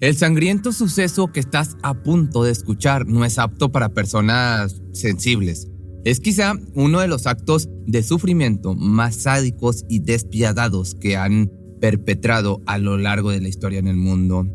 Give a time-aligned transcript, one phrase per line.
[0.00, 5.68] El sangriento suceso que estás a punto de escuchar no es apto para personas sensibles.
[6.06, 12.62] Es quizá uno de los actos de sufrimiento más sádicos y despiadados que han perpetrado
[12.64, 14.46] a lo largo de la historia en el mundo.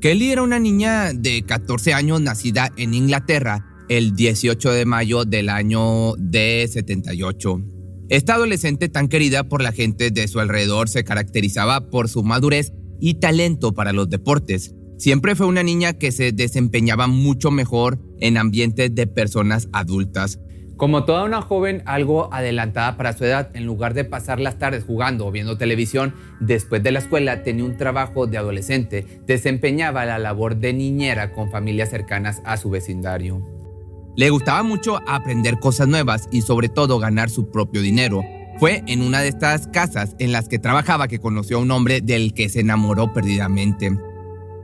[0.00, 5.48] Kelly era una niña de 14 años nacida en Inglaterra el 18 de mayo del
[5.48, 7.77] año de 78.
[8.10, 12.72] Esta adolescente tan querida por la gente de su alrededor se caracterizaba por su madurez
[13.00, 14.74] y talento para los deportes.
[14.96, 20.40] Siempre fue una niña que se desempeñaba mucho mejor en ambientes de personas adultas.
[20.78, 24.84] Como toda una joven algo adelantada para su edad, en lugar de pasar las tardes
[24.84, 30.18] jugando o viendo televisión, después de la escuela tenía un trabajo de adolescente, desempeñaba la
[30.18, 33.57] labor de niñera con familias cercanas a su vecindario.
[34.18, 38.24] Le gustaba mucho aprender cosas nuevas y sobre todo ganar su propio dinero.
[38.58, 42.00] Fue en una de estas casas en las que trabajaba que conoció a un hombre
[42.00, 43.96] del que se enamoró perdidamente.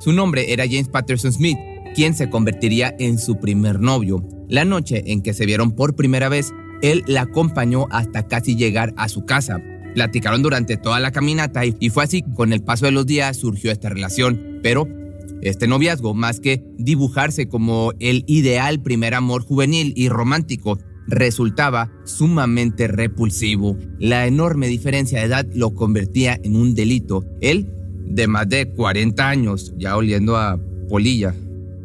[0.00, 1.56] Su nombre era James Patterson Smith,
[1.94, 4.28] quien se convertiría en su primer novio.
[4.48, 8.92] La noche en que se vieron por primera vez, él la acompañó hasta casi llegar
[8.96, 9.62] a su casa.
[9.94, 13.70] Platicaron durante toda la caminata y fue así con el paso de los días surgió
[13.70, 14.88] esta relación, pero
[15.44, 22.88] este noviazgo, más que dibujarse como el ideal primer amor juvenil y romántico, resultaba sumamente
[22.88, 23.76] repulsivo.
[23.98, 27.24] La enorme diferencia de edad lo convertía en un delito.
[27.40, 27.68] Él,
[28.06, 31.34] de más de 40 años, ya oliendo a polilla,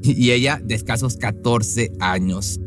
[0.02, 2.60] y ella de escasos 14 años.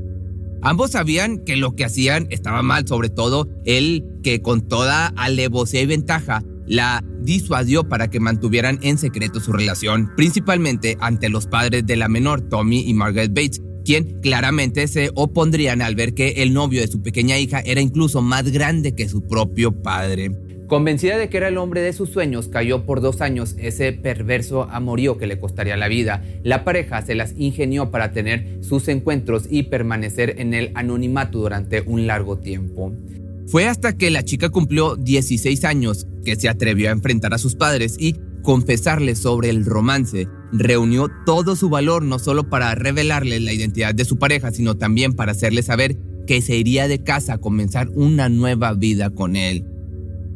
[0.60, 5.80] Ambos sabían que lo que hacían estaba mal, sobre todo él que con toda alevosía
[5.80, 11.86] y ventaja la disuadió para que mantuvieran en secreto su relación, principalmente ante los padres
[11.86, 16.54] de la menor, Tommy y Margaret Bates, quien claramente se opondrían al ver que el
[16.54, 20.30] novio de su pequeña hija era incluso más grande que su propio padre.
[20.66, 24.62] Convencida de que era el hombre de sus sueños, cayó por dos años ese perverso
[24.70, 26.24] amorío que le costaría la vida.
[26.42, 31.82] La pareja se las ingenió para tener sus encuentros y permanecer en el anonimato durante
[31.82, 32.94] un largo tiempo.
[33.46, 37.54] Fue hasta que la chica cumplió 16 años que se atrevió a enfrentar a sus
[37.54, 40.28] padres y confesarles sobre el romance.
[40.52, 45.14] Reunió todo su valor no solo para revelarles la identidad de su pareja, sino también
[45.14, 49.66] para hacerles saber que se iría de casa a comenzar una nueva vida con él.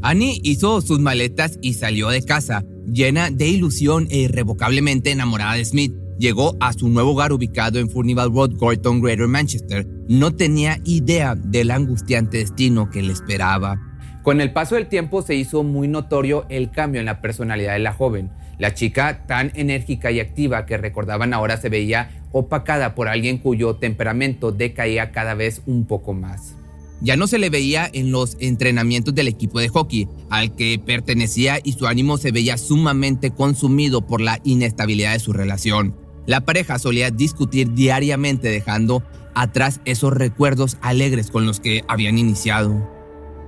[0.03, 5.65] Annie hizo sus maletas y salió de casa, llena de ilusión e irrevocablemente enamorada de
[5.65, 5.95] Smith.
[6.19, 9.87] Llegó a su nuevo hogar ubicado en Furnival Road, Gorton, Greater Manchester.
[10.09, 13.79] No tenía idea del angustiante destino que le esperaba.
[14.23, 17.81] Con el paso del tiempo se hizo muy notorio el cambio en la personalidad de
[17.81, 18.31] la joven.
[18.59, 23.77] La chica tan enérgica y activa que recordaban ahora se veía opacada por alguien cuyo
[23.77, 26.57] temperamento decaía cada vez un poco más.
[27.03, 31.61] Ya no se le veía en los entrenamientos del equipo de hockey al que pertenecía
[31.63, 36.06] y su ánimo se veía sumamente consumido por la inestabilidad de su relación.
[36.27, 39.03] La pareja solía discutir diariamente dejando
[39.35, 42.91] atrás esos recuerdos alegres con los que habían iniciado.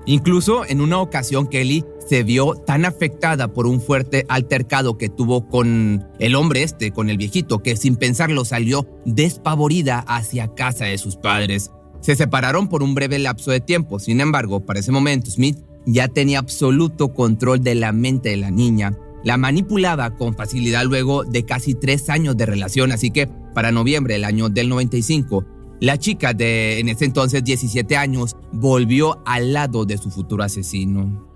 [0.07, 5.49] Incluso en una ocasión Kelly se vio tan afectada por un fuerte altercado que tuvo
[5.49, 10.97] con el hombre este, con el viejito, que sin pensarlo salió despavorida hacia casa de
[10.97, 11.71] sus padres.
[12.01, 16.09] Se separaron por un breve lapso de tiempo, sin embargo, para ese momento Smith ya
[16.09, 18.97] tenía absoluto control de la mente de la niña.
[19.29, 24.15] La manipulaba con facilidad luego de casi tres años de relación, así que para noviembre
[24.15, 25.45] del año del 95,
[25.83, 31.29] la chica de en ese entonces 17 años volvió al lado de su futuro asesino.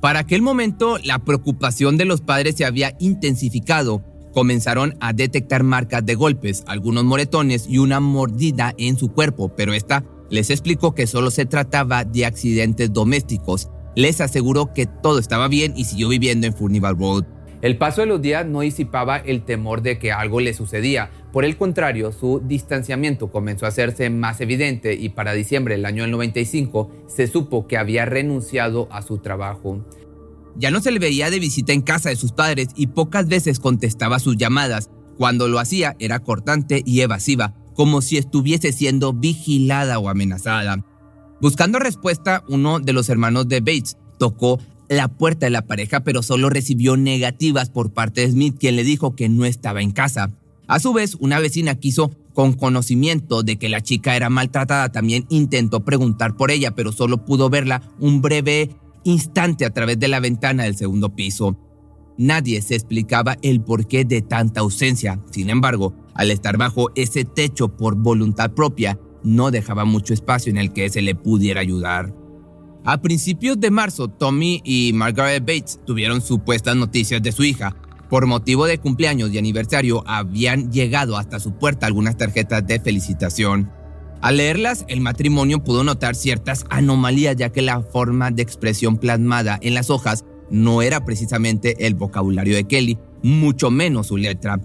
[0.00, 4.02] Para aquel momento, la preocupación de los padres se había intensificado.
[4.32, 9.74] Comenzaron a detectar marcas de golpes, algunos moretones y una mordida en su cuerpo, pero
[9.74, 13.70] esta les explicó que solo se trataba de accidentes domésticos.
[13.98, 17.24] Les aseguró que todo estaba bien y siguió viviendo en Furnival Road.
[17.62, 21.10] El paso de los días no disipaba el temor de que algo le sucedía.
[21.32, 26.06] Por el contrario, su distanciamiento comenzó a hacerse más evidente y para diciembre del año
[26.06, 29.84] 95 se supo que había renunciado a su trabajo.
[30.54, 33.58] Ya no se le veía de visita en casa de sus padres y pocas veces
[33.58, 34.90] contestaba sus llamadas.
[35.16, 40.84] Cuando lo hacía era cortante y evasiva, como si estuviese siendo vigilada o amenazada.
[41.40, 44.58] Buscando respuesta, uno de los hermanos de Bates tocó
[44.88, 48.82] la puerta de la pareja, pero solo recibió negativas por parte de Smith, quien le
[48.82, 50.30] dijo que no estaba en casa.
[50.66, 55.26] A su vez, una vecina quiso, con conocimiento de que la chica era maltratada, también
[55.28, 58.70] intentó preguntar por ella, pero solo pudo verla un breve
[59.04, 61.56] instante a través de la ventana del segundo piso.
[62.16, 65.20] Nadie se explicaba el porqué de tanta ausencia.
[65.30, 70.58] Sin embargo, al estar bajo ese techo por voluntad propia, no dejaba mucho espacio en
[70.58, 72.14] el que se le pudiera ayudar.
[72.84, 77.76] A principios de marzo, Tommy y Margaret Bates tuvieron supuestas noticias de su hija.
[78.08, 83.70] Por motivo de cumpleaños y aniversario, habían llegado hasta su puerta algunas tarjetas de felicitación.
[84.20, 89.58] Al leerlas, el matrimonio pudo notar ciertas anomalías ya que la forma de expresión plasmada
[89.60, 94.58] en las hojas no era precisamente el vocabulario de Kelly, mucho menos su letra.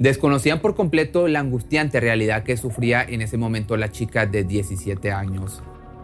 [0.00, 5.12] Desconocían por completo la angustiante realidad que sufría en ese momento la chica de 17
[5.12, 5.62] años.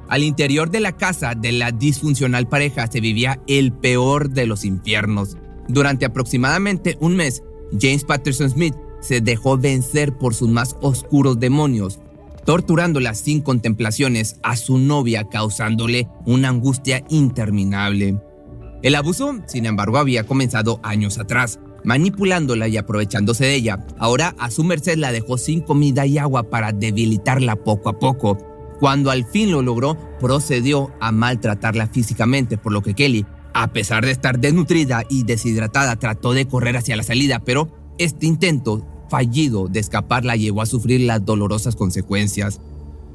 [0.08, 4.66] Al interior de la casa de la disfuncional pareja se vivía el peor de los
[4.66, 5.38] infiernos.
[5.66, 7.42] Durante aproximadamente un mes,
[7.80, 11.98] James Patterson Smith se dejó vencer por sus más oscuros demonios,
[12.44, 18.20] torturándola sin contemplaciones a su novia, causándole una angustia interminable.
[18.82, 23.86] El abuso, sin embargo, había comenzado años atrás, manipulándola y aprovechándose de ella.
[23.98, 28.36] Ahora a su merced la dejó sin comida y agua para debilitarla poco a poco
[28.78, 33.24] cuando al fin lo logró, procedió a maltratarla físicamente, por lo que Kelly,
[33.54, 38.26] a pesar de estar desnutrida y deshidratada, trató de correr hacia la salida, pero este
[38.26, 42.60] intento fallido de escapar la llevó a sufrir las dolorosas consecuencias.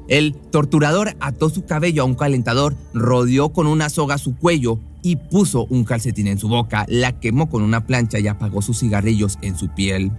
[0.08, 5.16] El torturador ató su cabello a un calentador, rodeó con una soga su cuello y
[5.16, 9.38] puso un calcetín en su boca, la quemó con una plancha y apagó sus cigarrillos
[9.42, 10.12] en su piel.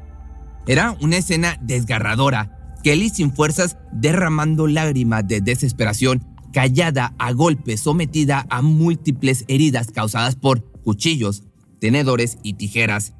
[0.65, 8.45] Era una escena desgarradora Kelly sin fuerzas, derramando lágrimas de desesperación, callada a golpes, sometida
[8.49, 11.43] a múltiples heridas causadas por cuchillos,
[11.79, 13.13] tenedores y tijeras,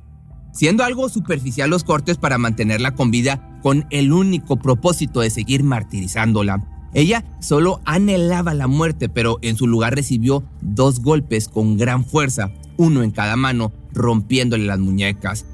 [0.52, 5.64] siendo algo superficial los cortes para mantenerla con vida con el único propósito de seguir
[5.64, 6.68] martirizándola.
[6.94, 12.52] Ella solo anhelaba la muerte, pero en su lugar recibió dos golpes con gran fuerza,
[12.78, 15.46] uno en cada mano, rompiéndole las muñecas.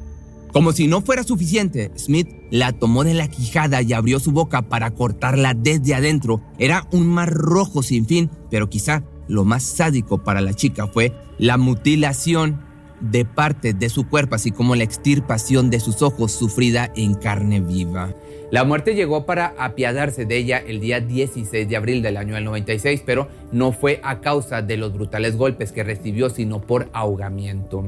[0.51, 4.63] Como si no fuera suficiente, Smith la tomó de la quijada y abrió su boca
[4.63, 6.41] para cortarla desde adentro.
[6.57, 11.13] Era un mar rojo sin fin, pero quizá lo más sádico para la chica fue
[11.37, 12.61] la mutilación
[13.01, 17.59] de parte de su cuerpo, así como la extirpación de sus ojos sufrida en carne
[17.59, 18.13] viva.
[18.51, 23.03] La muerte llegó para apiadarse de ella el día 16 de abril del año 96,
[23.05, 27.85] pero no fue a causa de los brutales golpes que recibió, sino por ahogamiento.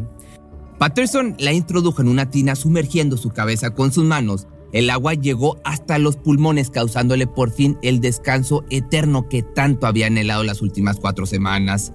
[0.77, 4.47] Patterson la introdujo en una tina sumergiendo su cabeza con sus manos.
[4.71, 10.07] El agua llegó hasta los pulmones causándole por fin el descanso eterno que tanto había
[10.07, 11.91] anhelado las últimas cuatro semanas.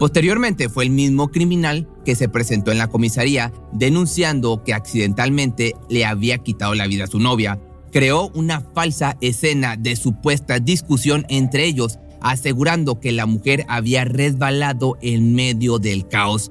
[0.00, 6.06] Posteriormente fue el mismo criminal que se presentó en la comisaría denunciando que accidentalmente le
[6.06, 7.60] había quitado la vida a su novia.
[7.92, 14.96] Creó una falsa escena de supuesta discusión entre ellos, asegurando que la mujer había resbalado
[15.02, 16.50] en medio del caos.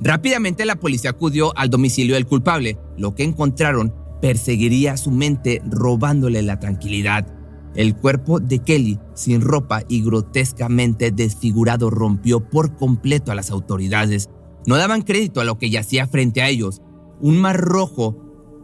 [0.00, 2.78] Rápidamente la policía acudió al domicilio del culpable.
[2.96, 7.35] Lo que encontraron perseguiría su mente robándole la tranquilidad.
[7.76, 14.30] El cuerpo de Kelly, sin ropa y grotescamente desfigurado, rompió por completo a las autoridades.
[14.66, 16.82] No daban crédito a lo que yacía frente a ellos.
[17.20, 18.16] Un mar rojo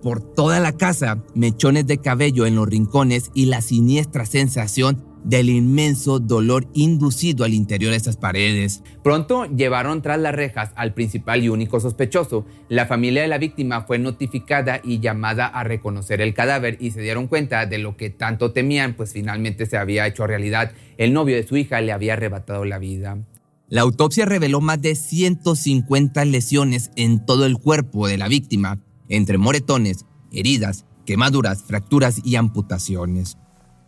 [0.02, 5.50] por toda la casa, mechones de cabello en los rincones y la siniestra sensación del
[5.50, 8.82] inmenso dolor inducido al interior de esas paredes.
[9.02, 12.44] Pronto llevaron tras las rejas al principal y único sospechoso.
[12.68, 17.00] La familia de la víctima fue notificada y llamada a reconocer el cadáver y se
[17.00, 20.72] dieron cuenta de lo que tanto temían, pues finalmente se había hecho realidad.
[20.98, 23.18] El novio de su hija le había arrebatado la vida.
[23.68, 29.38] La autopsia reveló más de 150 lesiones en todo el cuerpo de la víctima, entre
[29.38, 33.38] moretones, heridas, quemaduras, fracturas y amputaciones.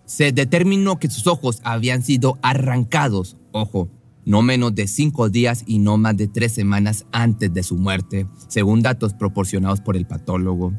[0.07, 3.89] Se determinó que sus ojos habían sido arrancados, ojo,
[4.25, 8.27] no menos de cinco días y no más de tres semanas antes de su muerte,
[8.49, 10.73] según datos proporcionados por el patólogo.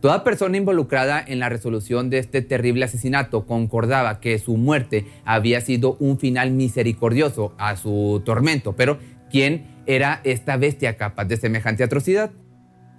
[0.00, 5.60] Toda persona involucrada en la resolución de este terrible asesinato concordaba que su muerte había
[5.60, 8.98] sido un final misericordioso a su tormento, pero
[9.30, 12.30] ¿quién era esta bestia capaz de semejante atrocidad?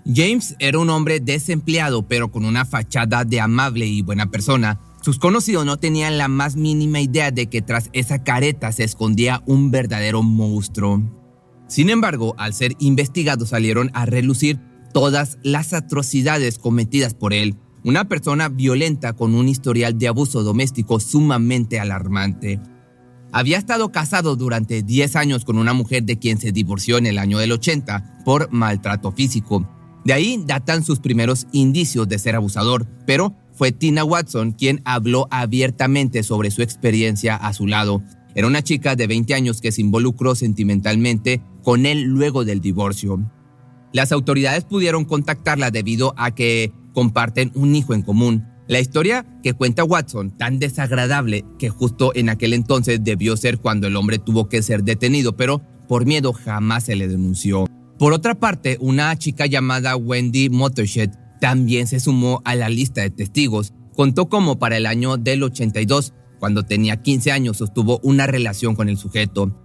[0.06, 4.80] James era un hombre desempleado, pero con una fachada de amable y buena persona.
[5.02, 9.42] Sus conocidos no tenían la más mínima idea de que tras esa careta se escondía
[9.48, 11.02] un verdadero monstruo.
[11.68, 14.60] Sin embargo, al ser investigados salieron a relucir
[14.94, 21.00] todas las atrocidades cometidas por él, una persona violenta con un historial de abuso doméstico
[21.00, 22.60] sumamente alarmante.
[23.32, 27.18] Había estado casado durante 10 años con una mujer de quien se divorció en el
[27.18, 29.68] año del 80 por maltrato físico.
[30.04, 35.28] De ahí datan sus primeros indicios de ser abusador, pero fue Tina Watson quien habló
[35.30, 38.02] abiertamente sobre su experiencia a su lado.
[38.34, 43.20] Era una chica de 20 años que se involucró sentimentalmente con él luego del divorcio.
[43.94, 48.48] Las autoridades pudieron contactarla debido a que comparten un hijo en común.
[48.68, 53.88] La historia que cuenta Watson, tan desagradable que justo en aquel entonces debió ser cuando
[53.88, 57.68] el hombre tuvo que ser detenido, pero por miedo jamás se le denunció.
[58.02, 63.12] Por otra parte, una chica llamada Wendy Motorshed también se sumó a la lista de
[63.12, 63.74] testigos.
[63.96, 68.90] Contó como para el año del 82, cuando tenía 15 años, sostuvo una relación con
[68.90, 69.56] el sujeto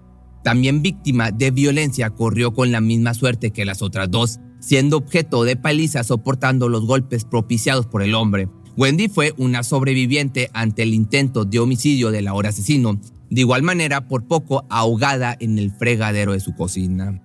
[0.45, 5.45] también víctima de violencia, corrió con la misma suerte que las otras dos, siendo objeto
[5.45, 8.51] de paliza soportando los golpes propiciados por el hombre.
[8.77, 13.01] Wendy fue una sobreviviente ante el intento de homicidio del ahora asesino,
[13.31, 17.23] de igual manera por poco ahogada en el fregadero de su cocina.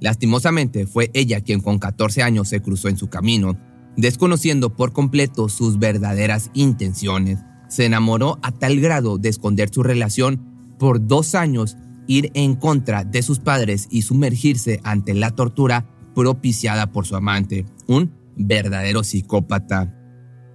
[0.00, 3.58] Lastimosamente fue ella quien con 14 años se cruzó en su camino,
[3.96, 7.38] desconociendo por completo sus verdaderas intenciones.
[7.68, 11.76] Se enamoró a tal grado de esconder su relación por dos años
[12.06, 17.66] ir en contra de sus padres y sumergirse ante la tortura propiciada por su amante,
[17.86, 19.94] un verdadero psicópata.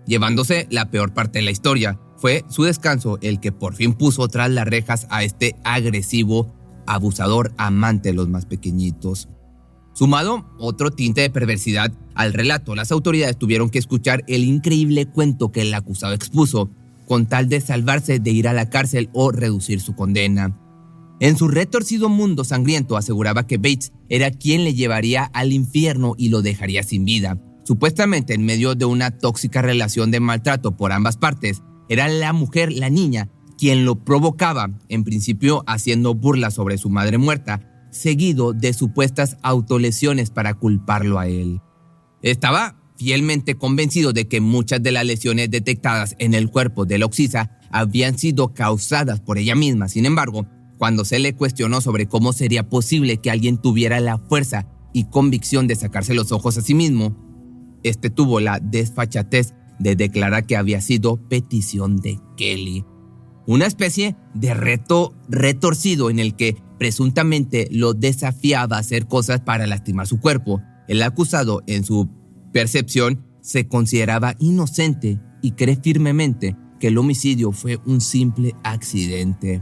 [0.05, 4.27] Llevándose la peor parte de la historia, fue su descanso el que por fin puso
[4.27, 6.53] tras las rejas a este agresivo,
[6.87, 9.29] abusador amante de los más pequeñitos.
[9.95, 15.53] Sumado otro tinte de perversidad al relato, las autoridades tuvieron que escuchar el increíble cuento
[15.53, 16.69] que el acusado expuso,
[17.07, 20.59] con tal de salvarse de ir a la cárcel o reducir su condena.
[21.21, 26.27] En su retorcido mundo sangriento aseguraba que Bates era quien le llevaría al infierno y
[26.27, 27.39] lo dejaría sin vida.
[27.63, 32.73] Supuestamente en medio de una tóxica relación de maltrato por ambas partes, era la mujer,
[32.73, 38.73] la niña, quien lo provocaba, en principio haciendo burla sobre su madre muerta, seguido de
[38.73, 41.61] supuestas autolesiones para culparlo a él.
[42.21, 47.59] Estaba fielmente convencido de que muchas de las lesiones detectadas en el cuerpo de Loxisa
[47.71, 49.87] habían sido causadas por ella misma.
[49.87, 50.45] Sin embargo,
[50.77, 55.67] cuando se le cuestionó sobre cómo sería posible que alguien tuviera la fuerza y convicción
[55.67, 57.15] de sacarse los ojos a sí mismo,
[57.83, 62.85] este tuvo la desfachatez de declarar que había sido petición de Kelly.
[63.45, 69.67] Una especie de reto retorcido en el que presuntamente lo desafiaba a hacer cosas para
[69.67, 70.61] lastimar su cuerpo.
[70.87, 72.09] El acusado, en su
[72.51, 79.61] percepción, se consideraba inocente y cree firmemente que el homicidio fue un simple accidente.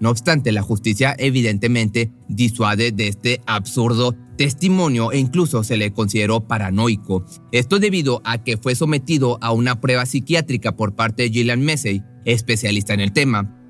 [0.00, 6.48] No obstante, la justicia evidentemente disuade de este absurdo testimonio e incluso se le consideró
[6.48, 7.24] paranoico.
[7.52, 12.02] Esto debido a que fue sometido a una prueba psiquiátrica por parte de Gillian Massey,
[12.24, 13.61] especialista en el tema.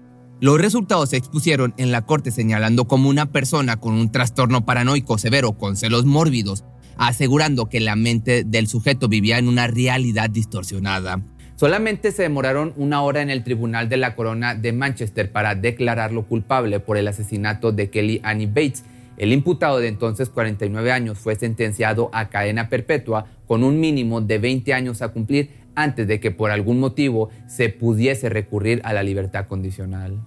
[0.43, 5.17] Los resultados se expusieron en la corte señalando como una persona con un trastorno paranoico
[5.17, 6.65] severo con celos mórbidos,
[6.97, 11.23] asegurando que la mente del sujeto vivía en una realidad distorsionada.
[11.55, 16.27] Solamente se demoraron una hora en el Tribunal de la Corona de Manchester para declararlo
[16.27, 18.83] culpable por el asesinato de Kelly Annie Bates.
[19.19, 24.39] El imputado de entonces 49 años fue sentenciado a cadena perpetua con un mínimo de
[24.39, 29.05] 20 años a cumplir antes de que por algún motivo se pudiese recurrir a la
[29.05, 30.21] libertad condicional.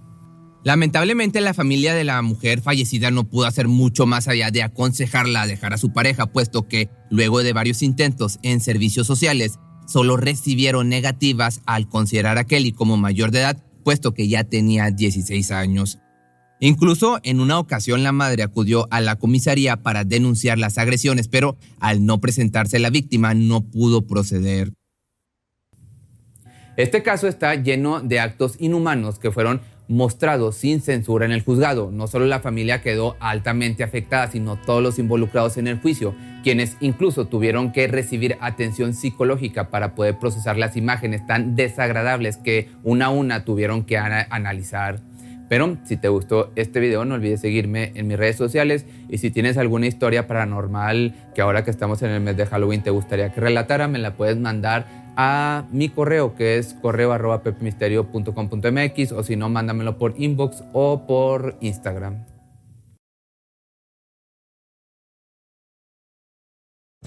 [0.66, 5.42] Lamentablemente la familia de la mujer fallecida no pudo hacer mucho más allá de aconsejarla
[5.42, 10.16] a dejar a su pareja, puesto que luego de varios intentos en servicios sociales, solo
[10.16, 15.52] recibieron negativas al considerar a Kelly como mayor de edad puesto que ya tenía 16
[15.52, 16.00] años.
[16.58, 21.56] Incluso en una ocasión la madre acudió a la comisaría para denunciar las agresiones, pero
[21.78, 24.72] al no presentarse la víctima no pudo proceder.
[26.76, 31.90] Este caso está lleno de actos inhumanos que fueron mostrados sin censura en el juzgado.
[31.90, 36.76] No solo la familia quedó altamente afectada, sino todos los involucrados en el juicio, quienes
[36.80, 43.06] incluso tuvieron que recibir atención psicológica para poder procesar las imágenes tan desagradables que una
[43.06, 45.00] a una tuvieron que analizar.
[45.48, 49.30] Pero si te gustó este video, no olvides seguirme en mis redes sociales y si
[49.30, 53.32] tienes alguna historia paranormal que ahora que estamos en el mes de Halloween te gustaría
[53.32, 54.86] que relatara, me la puedes mandar
[55.16, 61.06] a mi correo que es correo arroba pepmisterio.com.mx o si no, mándamelo por inbox o
[61.06, 62.35] por Instagram.